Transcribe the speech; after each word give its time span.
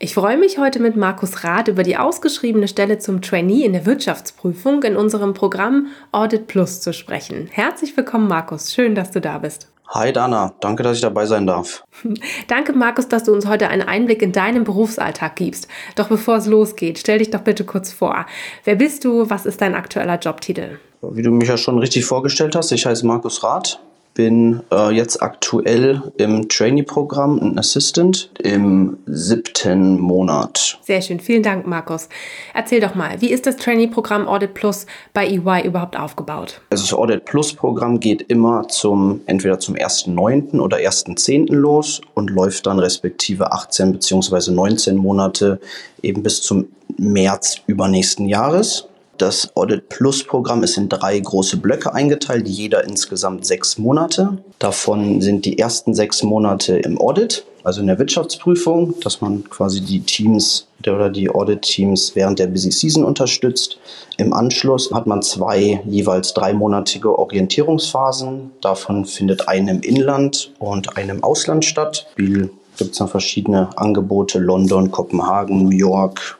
Ich 0.00 0.14
freue 0.14 0.38
mich 0.38 0.58
heute 0.58 0.78
mit 0.78 0.94
Markus 0.94 1.42
Rath 1.42 1.66
über 1.66 1.82
die 1.82 1.96
ausgeschriebene 1.96 2.68
Stelle 2.68 2.98
zum 2.98 3.20
Trainee 3.20 3.64
in 3.64 3.72
der 3.72 3.84
Wirtschaftsprüfung 3.84 4.84
in 4.84 4.94
unserem 4.94 5.34
Programm 5.34 5.88
Audit 6.12 6.46
Plus 6.46 6.80
zu 6.80 6.92
sprechen. 6.92 7.48
Herzlich 7.50 7.96
willkommen, 7.96 8.28
Markus. 8.28 8.72
Schön, 8.72 8.94
dass 8.94 9.10
du 9.10 9.20
da 9.20 9.38
bist. 9.38 9.72
Hi 9.88 10.12
Dana, 10.12 10.54
danke, 10.60 10.84
dass 10.84 10.98
ich 10.98 11.02
dabei 11.02 11.26
sein 11.26 11.48
darf. 11.48 11.82
danke, 12.46 12.74
Markus, 12.74 13.08
dass 13.08 13.24
du 13.24 13.32
uns 13.32 13.48
heute 13.48 13.70
einen 13.70 13.82
Einblick 13.82 14.22
in 14.22 14.30
deinen 14.30 14.62
Berufsalltag 14.62 15.34
gibst. 15.34 15.66
Doch 15.96 16.06
bevor 16.06 16.36
es 16.36 16.46
losgeht, 16.46 17.00
stell 17.00 17.18
dich 17.18 17.30
doch 17.30 17.40
bitte 17.40 17.64
kurz 17.64 17.92
vor. 17.92 18.24
Wer 18.62 18.76
bist 18.76 19.04
du? 19.04 19.28
Was 19.28 19.46
ist 19.46 19.60
dein 19.60 19.74
aktueller 19.74 20.20
Jobtitel? 20.20 20.78
Wie 21.02 21.22
du 21.22 21.32
mich 21.32 21.48
ja 21.48 21.56
schon 21.56 21.76
richtig 21.80 22.04
vorgestellt 22.04 22.54
hast, 22.54 22.70
ich 22.70 22.86
heiße 22.86 23.04
Markus 23.04 23.42
Rath, 23.42 23.80
bin 24.18 24.64
äh, 24.72 24.90
jetzt 24.90 25.22
aktuell 25.22 26.02
im 26.16 26.48
Trainee-Programm, 26.48 27.38
ein 27.38 27.56
Assistant, 27.56 28.30
im 28.40 28.98
siebten 29.06 30.00
Monat. 30.00 30.76
Sehr 30.82 31.00
schön, 31.02 31.20
vielen 31.20 31.44
Dank, 31.44 31.68
Markus. 31.68 32.08
Erzähl 32.52 32.80
doch 32.80 32.96
mal, 32.96 33.20
wie 33.20 33.30
ist 33.30 33.46
das 33.46 33.56
Trainee-Programm 33.58 34.26
Audit 34.26 34.54
Plus 34.54 34.86
bei 35.14 35.24
EY 35.24 35.64
überhaupt 35.64 35.96
aufgebaut? 35.96 36.60
Also 36.70 36.82
das 36.82 36.92
Audit 36.94 37.26
Plus-Programm 37.26 38.00
geht 38.00 38.22
immer 38.22 38.66
zum 38.66 39.20
entweder 39.26 39.60
zum 39.60 39.76
1.9. 39.76 40.58
oder 40.58 40.78
1.10. 40.78 41.54
los 41.54 42.00
und 42.14 42.30
läuft 42.30 42.66
dann 42.66 42.80
respektive 42.80 43.52
18 43.52 43.92
bzw. 43.92 44.50
19 44.50 44.96
Monate 44.96 45.60
eben 46.02 46.24
bis 46.24 46.42
zum 46.42 46.66
März 46.96 47.60
übernächsten 47.68 48.28
Jahres. 48.28 48.88
Das 49.18 49.50
Audit 49.56 49.88
Plus 49.88 50.22
Programm 50.22 50.62
ist 50.62 50.76
in 50.76 50.88
drei 50.88 51.18
große 51.18 51.56
Blöcke 51.56 51.92
eingeteilt, 51.92 52.46
jeder 52.46 52.84
insgesamt 52.84 53.44
sechs 53.44 53.76
Monate. 53.76 54.38
Davon 54.60 55.20
sind 55.20 55.44
die 55.44 55.58
ersten 55.58 55.92
sechs 55.92 56.22
Monate 56.22 56.76
im 56.76 57.00
Audit, 57.00 57.44
also 57.64 57.80
in 57.80 57.88
der 57.88 57.98
Wirtschaftsprüfung, 57.98 58.94
dass 59.00 59.20
man 59.20 59.42
quasi 59.50 59.80
die 59.80 60.00
Teams 60.00 60.68
oder 60.86 61.10
die 61.10 61.28
Audit-Teams 61.28 62.14
während 62.14 62.38
der 62.38 62.46
Busy 62.46 62.70
Season 62.70 63.04
unterstützt. 63.04 63.78
Im 64.18 64.32
Anschluss 64.32 64.92
hat 64.92 65.08
man 65.08 65.22
zwei 65.22 65.82
jeweils 65.84 66.32
dreimonatige 66.34 67.18
Orientierungsphasen. 67.18 68.52
Davon 68.60 69.04
findet 69.04 69.48
eine 69.48 69.72
im 69.72 69.80
Inland 69.80 70.52
und 70.60 70.96
eine 70.96 71.10
im 71.10 71.24
Ausland 71.24 71.64
statt. 71.64 72.06
Spiel 72.12 72.50
gibt 72.76 72.94
es 72.94 73.00
noch 73.00 73.10
verschiedene 73.10 73.76
Angebote, 73.76 74.38
London, 74.38 74.92
Kopenhagen, 74.92 75.64
New 75.64 75.76
York, 75.76 76.37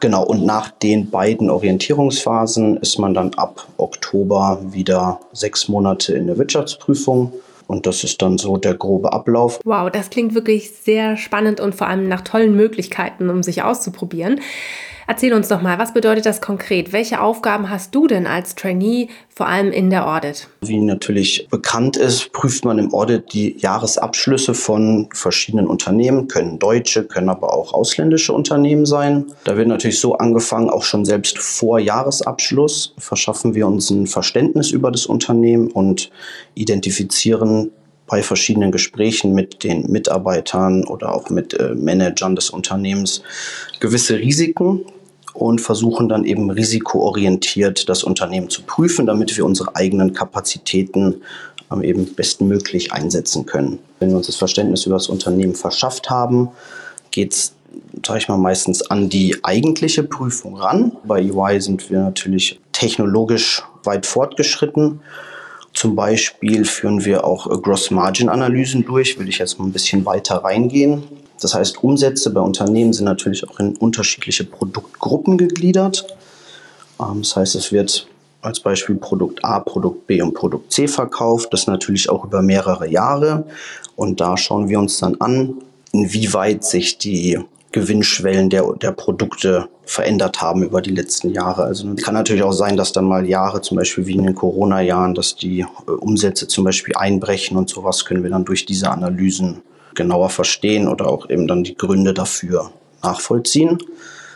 genau, 0.00 0.24
und 0.24 0.44
nach 0.44 0.70
den 0.70 1.10
beiden 1.10 1.50
Orientierungsphasen 1.50 2.78
ist 2.78 2.98
man 2.98 3.14
dann 3.14 3.34
ab 3.34 3.66
Oktober 3.76 4.60
wieder 4.62 5.20
sechs 5.32 5.68
Monate 5.68 6.14
in 6.14 6.26
der 6.26 6.38
Wirtschaftsprüfung. 6.38 7.32
Und 7.68 7.86
das 7.86 8.04
ist 8.04 8.20
dann 8.20 8.38
so 8.38 8.56
der 8.56 8.74
grobe 8.74 9.12
Ablauf. 9.12 9.60
Wow, 9.64 9.90
das 9.90 10.10
klingt 10.10 10.34
wirklich 10.34 10.72
sehr 10.72 11.16
spannend 11.16 11.60
und 11.60 11.74
vor 11.74 11.86
allem 11.86 12.08
nach 12.08 12.20
tollen 12.20 12.54
Möglichkeiten, 12.54 13.30
um 13.30 13.42
sich 13.42 13.62
auszuprobieren. 13.62 14.40
Erzähl 15.06 15.32
uns 15.32 15.48
doch 15.48 15.62
mal, 15.62 15.78
was 15.78 15.94
bedeutet 15.94 16.26
das 16.26 16.40
konkret? 16.40 16.92
Welche 16.92 17.20
Aufgaben 17.20 17.70
hast 17.70 17.94
du 17.94 18.06
denn 18.06 18.26
als 18.26 18.54
Trainee, 18.54 19.08
vor 19.28 19.48
allem 19.48 19.72
in 19.72 19.90
der 19.90 20.08
Audit? 20.08 20.48
Wie 20.60 20.78
natürlich 20.78 21.48
bekannt 21.50 21.96
ist, 21.96 22.32
prüft 22.32 22.64
man 22.64 22.78
im 22.78 22.94
Audit 22.94 23.32
die 23.32 23.56
Jahresabschlüsse 23.58 24.54
von 24.54 25.08
verschiedenen 25.12 25.66
Unternehmen, 25.66 26.28
können 26.28 26.58
deutsche, 26.58 27.04
können 27.04 27.28
aber 27.28 27.52
auch 27.52 27.72
ausländische 27.72 28.32
Unternehmen 28.32 28.86
sein. 28.86 29.26
Da 29.44 29.56
wird 29.56 29.68
natürlich 29.68 30.00
so 30.00 30.16
angefangen, 30.18 30.70
auch 30.70 30.84
schon 30.84 31.04
selbst 31.04 31.38
vor 31.38 31.78
Jahresabschluss 31.78 32.94
verschaffen 32.98 33.54
wir 33.54 33.66
uns 33.66 33.90
ein 33.90 34.06
Verständnis 34.06 34.70
über 34.70 34.90
das 34.90 35.06
Unternehmen 35.06 35.70
und 35.70 36.10
identifizieren 36.54 37.70
bei 38.12 38.22
verschiedenen 38.22 38.72
Gesprächen 38.72 39.32
mit 39.32 39.64
den 39.64 39.90
Mitarbeitern 39.90 40.84
oder 40.84 41.14
auch 41.14 41.30
mit 41.30 41.54
äh, 41.54 41.74
Managern 41.74 42.36
des 42.36 42.50
Unternehmens 42.50 43.22
gewisse 43.80 44.18
Risiken 44.18 44.84
und 45.32 45.62
versuchen 45.62 46.10
dann 46.10 46.26
eben 46.26 46.50
risikoorientiert 46.50 47.88
das 47.88 48.04
Unternehmen 48.04 48.50
zu 48.50 48.64
prüfen, 48.64 49.06
damit 49.06 49.34
wir 49.34 49.46
unsere 49.46 49.76
eigenen 49.76 50.12
Kapazitäten 50.12 51.22
ähm, 51.72 51.82
eben 51.82 52.14
bestmöglich 52.14 52.92
einsetzen 52.92 53.46
können. 53.46 53.78
Wenn 53.98 54.10
wir 54.10 54.18
uns 54.18 54.26
das 54.26 54.36
Verständnis 54.36 54.84
über 54.84 54.96
das 54.96 55.08
Unternehmen 55.08 55.54
verschafft 55.54 56.10
haben, 56.10 56.50
geht 57.12 57.32
es, 57.32 57.54
sage 58.06 58.18
ich 58.18 58.28
mal, 58.28 58.36
meistens 58.36 58.82
an 58.82 59.08
die 59.08 59.38
eigentliche 59.42 60.02
Prüfung 60.02 60.58
ran. 60.58 60.92
Bei 61.04 61.22
EY 61.22 61.62
sind 61.62 61.88
wir 61.88 62.00
natürlich 62.00 62.60
technologisch 62.72 63.62
weit 63.84 64.04
fortgeschritten 64.04 65.00
zum 65.82 65.96
Beispiel 65.96 66.64
führen 66.64 67.04
wir 67.04 67.24
auch 67.24 67.50
äh, 67.50 67.58
Gross-Margin-Analysen 67.58 68.84
durch, 68.84 69.18
will 69.18 69.28
ich 69.28 69.38
jetzt 69.38 69.58
mal 69.58 69.64
ein 69.64 69.72
bisschen 69.72 70.06
weiter 70.06 70.36
reingehen. 70.36 71.02
Das 71.40 71.54
heißt, 71.56 71.82
Umsätze 71.82 72.30
bei 72.30 72.40
Unternehmen 72.40 72.92
sind 72.92 73.06
natürlich 73.06 73.48
auch 73.48 73.58
in 73.58 73.74
unterschiedliche 73.74 74.44
Produktgruppen 74.44 75.38
gegliedert. 75.38 76.06
Ähm, 77.00 77.22
das 77.22 77.34
heißt, 77.34 77.56
es 77.56 77.72
wird 77.72 78.06
als 78.42 78.60
Beispiel 78.60 78.94
Produkt 78.94 79.44
A, 79.44 79.58
Produkt 79.58 80.06
B 80.06 80.22
und 80.22 80.34
Produkt 80.34 80.72
C 80.72 80.86
verkauft. 80.86 81.52
Das 81.52 81.66
natürlich 81.66 82.08
auch 82.08 82.24
über 82.24 82.42
mehrere 82.42 82.88
Jahre. 82.88 83.44
Und 83.96 84.20
da 84.20 84.36
schauen 84.36 84.68
wir 84.68 84.78
uns 84.78 84.98
dann 84.98 85.16
an, 85.16 85.62
inwieweit 85.90 86.62
sich 86.62 86.98
die 86.98 87.40
Gewinnschwellen 87.72 88.50
der, 88.50 88.72
der 88.80 88.92
Produkte 88.92 89.68
verändert 89.84 90.40
haben 90.40 90.62
über 90.62 90.80
die 90.80 90.90
letzten 90.90 91.30
Jahre. 91.30 91.64
Also 91.64 91.94
kann 91.96 92.14
natürlich 92.14 92.42
auch 92.42 92.52
sein, 92.52 92.76
dass 92.76 92.92
dann 92.92 93.04
mal 93.04 93.26
Jahre, 93.26 93.60
zum 93.60 93.76
Beispiel 93.76 94.06
wie 94.06 94.14
in 94.14 94.22
den 94.22 94.34
Corona-Jahren, 94.34 95.14
dass 95.14 95.36
die 95.36 95.60
äh, 95.60 95.90
Umsätze 95.90 96.48
zum 96.48 96.64
Beispiel 96.64 96.94
einbrechen 96.96 97.56
und 97.56 97.68
sowas 97.68 98.04
können 98.04 98.22
wir 98.22 98.30
dann 98.30 98.44
durch 98.44 98.64
diese 98.64 98.90
Analysen 98.90 99.62
genauer 99.94 100.30
verstehen 100.30 100.88
oder 100.88 101.08
auch 101.08 101.28
eben 101.28 101.46
dann 101.46 101.64
die 101.64 101.76
Gründe 101.76 102.14
dafür 102.14 102.70
nachvollziehen. 103.02 103.78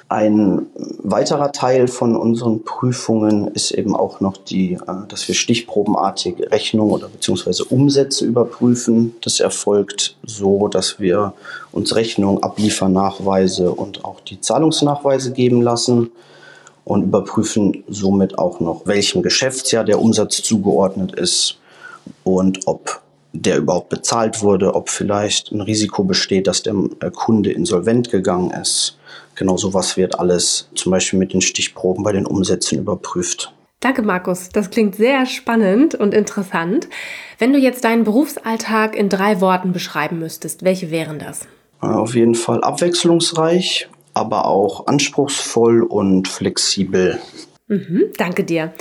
Ein 0.09 0.67
weiterer 1.03 1.51
Teil 1.51 1.89
von 1.89 2.15
unseren 2.15 2.63
Prüfungen 2.63 3.49
ist 3.49 3.73
eben 3.73 3.97
auch 3.97 4.21
noch 4.21 4.37
die, 4.37 4.75
äh, 4.75 5.09
dass 5.09 5.27
wir 5.27 5.35
stichprobenartig 5.35 6.37
Rechnungen 6.53 6.93
oder 6.93 7.09
beziehungsweise 7.09 7.65
Umsätze 7.65 8.25
überprüfen. 8.25 9.17
Das 9.23 9.41
erfolgt 9.41 10.17
so, 10.25 10.69
dass 10.69 11.01
wir 11.01 11.33
uns 11.73 11.97
Rechnungen, 11.97 12.43
Abliefernachweise 12.43 13.73
und 13.73 14.05
auch 14.05 14.21
die 14.21 14.41
Zahlungsnachweise 14.41 15.33
geben 15.33 15.61
lassen 15.61 16.13
und 16.85 17.03
überprüfen 17.03 17.83
somit 17.89 18.39
auch 18.39 18.61
noch, 18.61 18.87
welchem 18.87 19.23
Geschäftsjahr 19.23 19.83
der 19.83 20.01
Umsatz 20.01 20.41
zugeordnet 20.41 21.17
ist 21.17 21.59
und 22.23 22.61
ob 22.67 23.03
der 23.43 23.59
überhaupt 23.59 23.89
bezahlt 23.89 24.43
wurde, 24.43 24.75
ob 24.75 24.91
vielleicht 24.91 25.53
ein 25.53 25.61
Risiko 25.61 26.05
besteht, 26.05 26.47
dass 26.47 26.63
der 26.63 26.75
Kunde 27.13 27.53
insolvent 27.53 28.11
gegangen 28.11 28.51
ist 28.51 28.97
Genau 29.37 29.59
sowas 29.59 29.99
wird 29.99 30.19
alles 30.19 30.71
zum 30.75 30.91
Beispiel 30.91 31.19
mit 31.19 31.35
den 31.35 31.43
Stichproben 31.43 32.03
bei 32.03 32.13
den 32.13 32.27
Umsätzen 32.27 32.79
überprüft. 32.79 33.53
Danke, 33.81 34.01
Markus. 34.01 34.49
Das 34.49 34.71
klingt 34.71 34.97
sehr 34.97 35.27
spannend 35.27 35.95
und 35.95 36.15
interessant. 36.15 36.89
Wenn 37.39 37.53
du 37.53 37.59
jetzt 37.59 37.85
deinen 37.85 38.05
Berufsalltag 38.05 38.97
in 38.97 39.11
drei 39.11 39.43
Worten 39.43 39.73
beschreiben 39.73 40.19
müsstest, 40.19 40.65
welche 40.65 40.91
wären 40.91 41.19
das? 41.19 41.43
Äh, 41.83 41.87
auf 41.87 42.15
jeden 42.15 42.35
Fall 42.35 42.65
abwechslungsreich, 42.65 43.91
aber 44.15 44.47
auch 44.47 44.87
anspruchsvoll 44.87 45.83
und 45.83 46.29
flexibel. 46.29 47.21
Mhm, 47.69 48.13
danke 48.17 48.45
dir. 48.45 48.73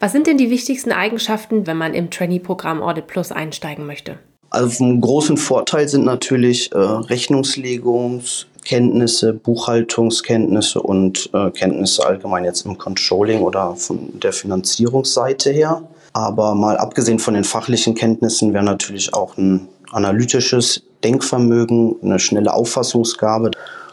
Was 0.00 0.12
sind 0.12 0.26
denn 0.26 0.36
die 0.36 0.50
wichtigsten 0.50 0.92
Eigenschaften, 0.92 1.66
wenn 1.66 1.78
man 1.78 1.94
im 1.94 2.10
Trainee-Programm 2.10 2.82
Audit 2.82 3.06
Plus 3.06 3.32
einsteigen 3.32 3.86
möchte? 3.86 4.18
Also 4.50 4.68
vom 4.68 5.00
großen 5.00 5.36
Vorteil 5.36 5.88
sind 5.88 6.04
natürlich 6.04 6.70
äh, 6.72 6.76
Rechnungslegungs-, 6.76 8.46
Kenntnisse, 8.64 9.32
Buchhaltungskenntnisse 9.32 10.80
und 10.80 11.30
äh, 11.32 11.50
Kenntnisse 11.50 12.06
allgemein 12.06 12.44
jetzt 12.44 12.64
im 12.64 12.78
Controlling 12.78 13.40
oder 13.40 13.76
von 13.76 14.18
der 14.20 14.32
Finanzierungsseite 14.32 15.50
her. 15.50 15.82
Aber 16.12 16.54
mal 16.54 16.76
abgesehen 16.76 17.18
von 17.18 17.34
den 17.34 17.44
fachlichen 17.44 17.94
Kenntnissen 17.94 18.52
wäre 18.54 18.64
natürlich 18.64 19.12
auch 19.12 19.36
ein 19.36 19.68
analytisches 19.90 20.82
Denkvermögen, 21.02 21.96
eine 22.02 22.18
schnelle 22.18 22.54
Auffassungsgabe 22.54 23.50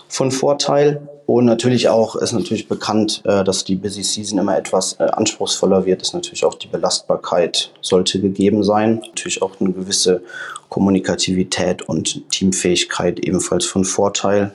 von 0.08 0.32
Vorteil. 0.32 1.02
Und 1.26 1.46
natürlich 1.46 1.88
auch 1.90 2.16
ist 2.16 2.34
natürlich 2.34 2.68
bekannt, 2.68 3.22
äh, 3.26 3.44
dass 3.44 3.64
die 3.64 3.76
Busy 3.76 4.04
Season 4.04 4.40
immer 4.40 4.58
etwas 4.58 5.00
äh, 5.00 5.04
anspruchsvoller 5.04 5.86
wird. 5.86 6.02
Ist 6.02 6.14
natürlich 6.14 6.44
auch 6.44 6.56
die 6.56 6.68
Belastbarkeit 6.68 7.72
sollte 7.82 8.20
gegeben 8.20 8.64
sein. 8.64 9.02
Natürlich 9.08 9.42
auch 9.42 9.60
eine 9.60 9.72
gewisse 9.72 10.24
Kommunikativität 10.70 11.84
und 11.84 12.30
Teamfähigkeit 12.32 13.20
ebenfalls 13.20 13.66
von 13.66 13.86
Vorteil. 13.86 14.52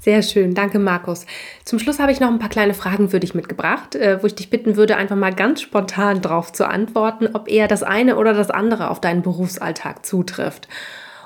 Sehr 0.00 0.22
schön, 0.22 0.54
danke 0.54 0.78
Markus. 0.78 1.26
Zum 1.64 1.78
Schluss 1.78 1.98
habe 1.98 2.10
ich 2.10 2.20
noch 2.20 2.28
ein 2.28 2.38
paar 2.38 2.48
kleine 2.48 2.74
Fragen 2.74 3.10
für 3.10 3.20
dich 3.20 3.34
mitgebracht, 3.34 3.94
äh, 3.94 4.22
wo 4.22 4.26
ich 4.26 4.34
dich 4.34 4.50
bitten 4.50 4.76
würde, 4.76 4.96
einfach 4.96 5.16
mal 5.16 5.34
ganz 5.34 5.60
spontan 5.60 6.22
drauf 6.22 6.52
zu 6.52 6.66
antworten, 6.66 7.28
ob 7.34 7.48
eher 7.48 7.68
das 7.68 7.82
eine 7.82 8.16
oder 8.16 8.32
das 8.32 8.50
andere 8.50 8.90
auf 8.90 9.00
deinen 9.00 9.22
Berufsalltag 9.22 10.06
zutrifft. 10.06 10.68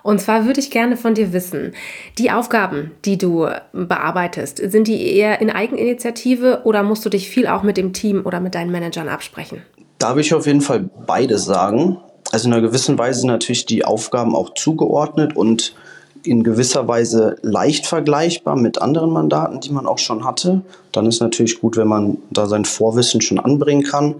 Und 0.04 0.20
zwar 0.20 0.44
würde 0.44 0.60
ich 0.60 0.70
gerne 0.70 0.98
von 0.98 1.14
dir 1.14 1.32
wissen, 1.32 1.72
die 2.18 2.30
Aufgaben, 2.30 2.90
die 3.06 3.16
du 3.16 3.48
bearbeitest, 3.72 4.58
sind 4.58 4.86
die 4.86 5.16
eher 5.16 5.40
in 5.40 5.50
Eigeninitiative 5.50 6.60
oder 6.64 6.82
musst 6.82 7.06
du 7.06 7.08
dich 7.08 7.30
viel 7.30 7.46
auch 7.46 7.62
mit 7.62 7.78
dem 7.78 7.94
Team 7.94 8.20
oder 8.26 8.38
mit 8.38 8.54
deinen 8.54 8.70
Managern 8.70 9.08
absprechen? 9.08 9.62
Da 9.98 10.10
habe 10.10 10.20
ich 10.20 10.34
auf 10.34 10.46
jeden 10.46 10.60
Fall 10.60 10.90
beides 11.06 11.46
sagen. 11.46 11.96
Also 12.30 12.48
in 12.48 12.52
einer 12.52 12.60
gewissen 12.60 12.98
Weise 12.98 13.20
sind 13.20 13.30
natürlich 13.30 13.64
die 13.64 13.86
Aufgaben 13.86 14.36
auch 14.36 14.52
zugeordnet 14.52 15.34
und 15.34 15.74
in 16.22 16.44
gewisser 16.44 16.86
Weise 16.86 17.36
leicht 17.40 17.86
vergleichbar 17.86 18.56
mit 18.56 18.82
anderen 18.82 19.10
Mandaten, 19.10 19.60
die 19.60 19.72
man 19.72 19.86
auch 19.86 19.98
schon 19.98 20.24
hatte. 20.24 20.62
Dann 20.92 21.06
ist 21.06 21.20
natürlich 21.20 21.60
gut, 21.60 21.78
wenn 21.78 21.88
man 21.88 22.18
da 22.30 22.46
sein 22.46 22.66
Vorwissen 22.66 23.22
schon 23.22 23.38
anbringen 23.38 23.84
kann. 23.84 24.16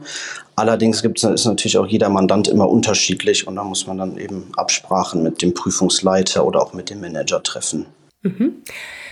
Allerdings 0.57 1.03
gibt 1.03 1.19
es 1.19 1.25
ist 1.25 1.47
natürlich 1.47 1.79
auch 1.79 1.87
jeder 1.87 2.09
Mandant 2.09 2.49
immer 2.49 2.69
unterschiedlich 2.69 3.47
und 3.47 3.57
da 3.57 3.65
muss 3.65 3.87
man 3.87 3.99
dann 3.99 4.17
eben 4.17 4.53
Absprachen 4.57 5.23
mit 5.23 5.43
dem 5.43 5.53
Prüfungsleiter 5.53 6.47
oder 6.47 6.63
auch 6.63 6.73
mit 6.73 6.91
dem 6.91 7.01
Manager 7.01 7.43
treffen. 7.43 7.87
Mhm. 8.23 8.63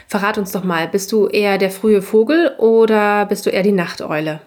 Verrat 0.07 0.39
uns 0.39 0.53
doch 0.53 0.63
mal, 0.63 0.89
bist 0.89 1.11
du 1.11 1.27
eher 1.27 1.59
der 1.59 1.71
frühe 1.71 2.03
Vogel 2.03 2.53
oder 2.59 3.27
bist 3.27 3.47
du 3.47 3.51
eher 3.51 3.63
die 3.63 3.73
Nachteule? 3.73 4.41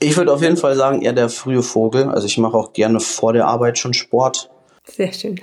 Ich 0.00 0.16
würde 0.16 0.32
auf 0.32 0.42
jeden 0.42 0.56
Fall 0.56 0.74
sagen, 0.74 1.02
eher 1.02 1.12
der 1.12 1.28
frühe 1.28 1.62
Vogel. 1.62 2.08
Also 2.08 2.26
ich 2.26 2.36
mache 2.36 2.56
auch 2.56 2.72
gerne 2.72 2.98
vor 2.98 3.32
der 3.32 3.46
Arbeit 3.46 3.78
schon 3.78 3.94
Sport. 3.94 4.50
Sehr 4.84 5.12
schön. 5.12 5.40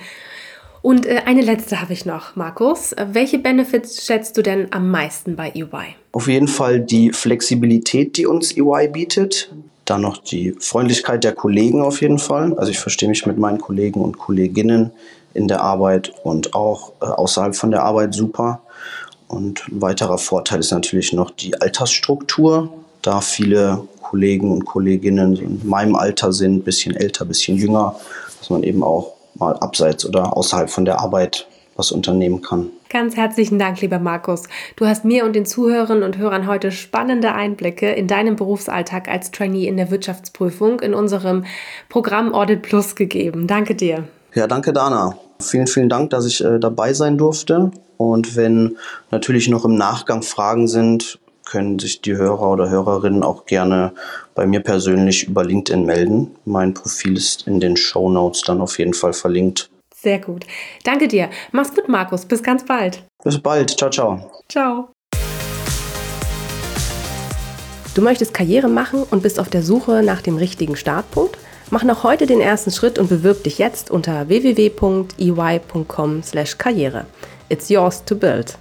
Und 0.81 1.05
äh, 1.05 1.21
eine 1.25 1.41
letzte 1.41 1.81
habe 1.81 1.93
ich 1.93 2.05
noch, 2.05 2.35
Markus. 2.35 2.93
Welche 3.11 3.39
Benefits 3.39 4.05
schätzt 4.05 4.37
du 4.37 4.41
denn 4.41 4.67
am 4.71 4.91
meisten 4.91 5.35
bei 5.35 5.51
EY? 5.55 5.95
Auf 6.11 6.27
jeden 6.27 6.47
Fall 6.47 6.81
die 6.81 7.11
Flexibilität, 7.11 8.17
die 8.17 8.25
uns 8.25 8.55
EY 8.55 8.89
bietet. 8.89 9.51
Dann 9.89 10.01
noch 10.01 10.17
die 10.17 10.55
Freundlichkeit 10.59 11.23
der 11.23 11.33
Kollegen 11.33 11.81
auf 11.81 12.01
jeden 12.01 12.19
Fall. 12.19 12.53
Also 12.59 12.69
ich 12.69 12.77
verstehe 12.77 13.09
mich 13.09 13.25
mit 13.25 13.39
meinen 13.39 13.59
Kollegen 13.59 14.01
und 14.01 14.19
Kolleginnen 14.19 14.91
in 15.33 15.47
der 15.47 15.61
Arbeit 15.61 16.13
und 16.23 16.53
auch 16.53 16.91
äh, 17.01 17.05
außerhalb 17.05 17.55
von 17.55 17.71
der 17.71 17.81
Arbeit 17.81 18.13
super. 18.13 18.61
Und 19.27 19.67
ein 19.67 19.81
weiterer 19.81 20.19
Vorteil 20.19 20.59
ist 20.59 20.71
natürlich 20.71 21.11
noch 21.11 21.31
die 21.31 21.59
Altersstruktur, 21.59 22.71
da 23.01 23.21
viele 23.21 23.87
Kollegen 24.03 24.51
und 24.51 24.65
Kolleginnen 24.65 25.35
in 25.35 25.67
meinem 25.67 25.95
Alter 25.95 26.33
sind, 26.33 26.65
bisschen 26.65 26.95
älter, 26.95 27.25
bisschen 27.25 27.57
jünger, 27.57 27.95
dass 28.37 28.51
man 28.51 28.61
eben 28.61 28.83
auch 28.83 29.13
mal 29.35 29.55
abseits 29.55 30.05
oder 30.05 30.37
außerhalb 30.37 30.69
von 30.69 30.85
der 30.85 30.99
Arbeit 30.99 31.47
was 31.75 31.91
unternehmen 31.91 32.43
kann. 32.43 32.69
Ganz 32.91 33.15
herzlichen 33.15 33.59
Dank, 33.59 33.81
lieber 33.81 33.99
Markus. 33.99 34.45
Du 34.75 34.87
hast 34.87 35.05
mir 35.05 35.23
und 35.23 35.35
den 35.35 35.45
Zuhörern 35.45 36.01
und 36.01 36.17
Hörern 36.17 36.47
heute 36.47 36.71
spannende 36.71 37.33
Einblicke 37.33 37.91
in 37.91 38.07
deinen 38.07 38.35
Berufsalltag 38.35 39.07
als 39.07 39.29
Trainee 39.29 39.67
in 39.67 39.77
der 39.77 39.91
Wirtschaftsprüfung 39.91 40.79
in 40.79 40.95
unserem 40.95 41.45
Programm 41.87 42.33
Audit 42.33 42.63
Plus 42.63 42.95
gegeben. 42.95 43.45
Danke 43.45 43.75
dir. 43.75 44.07
Ja, 44.33 44.47
danke, 44.47 44.73
Dana. 44.73 45.15
Vielen, 45.39 45.67
vielen 45.67 45.87
Dank, 45.87 46.09
dass 46.09 46.25
ich 46.25 46.43
äh, 46.43 46.57
dabei 46.57 46.93
sein 46.93 47.19
durfte. 47.19 47.69
Und 47.97 48.35
wenn 48.35 48.77
natürlich 49.11 49.49
noch 49.49 49.65
im 49.65 49.75
Nachgang 49.75 50.23
Fragen 50.23 50.67
sind, 50.67 51.19
können 51.45 51.77
sich 51.77 52.01
die 52.01 52.15
Hörer 52.15 52.49
oder 52.49 52.71
Hörerinnen 52.71 53.21
auch 53.21 53.45
gerne 53.45 53.91
bei 54.33 54.47
mir 54.47 54.61
persönlich 54.61 55.27
über 55.27 55.43
LinkedIn 55.43 55.85
melden. 55.85 56.31
Mein 56.43 56.73
Profil 56.73 57.17
ist 57.17 57.45
in 57.45 57.59
den 57.59 57.77
Show 57.77 58.09
Notes 58.09 58.41
dann 58.41 58.61
auf 58.61 58.79
jeden 58.79 58.95
Fall 58.95 59.13
verlinkt. 59.13 59.69
Sehr 60.01 60.19
gut. 60.19 60.45
Danke 60.83 61.07
dir. 61.07 61.29
Mach's 61.51 61.75
gut, 61.75 61.89
Markus. 61.89 62.25
Bis 62.25 62.41
ganz 62.41 62.65
bald. 62.65 63.03
Bis 63.23 63.39
bald. 63.39 63.77
Ciao, 63.77 63.89
ciao. 63.89 64.31
Ciao. 64.47 64.89
Du 67.95 68.01
möchtest 68.01 68.33
Karriere 68.33 68.69
machen 68.69 69.03
und 69.09 69.23
bist 69.23 69.39
auf 69.39 69.49
der 69.49 69.61
Suche 69.61 70.01
nach 70.03 70.21
dem 70.21 70.37
richtigen 70.37 70.77
Startpunkt? 70.77 71.37
Mach 71.69 71.83
noch 71.83 72.03
heute 72.03 72.27
den 72.27 72.39
ersten 72.39 72.71
Schritt 72.71 72.97
und 72.97 73.09
bewirb 73.09 73.43
dich 73.43 73.57
jetzt 73.57 73.91
unter 73.91 74.29
www.ey.com/karriere. 74.29 77.05
It's 77.49 77.67
yours 77.69 78.05
to 78.05 78.15
build. 78.15 78.57